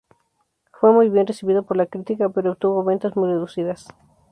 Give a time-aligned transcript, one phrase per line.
[0.73, 3.87] Fue muy bien recibido por la crítica, pero obtuvo ventas muy reducidas.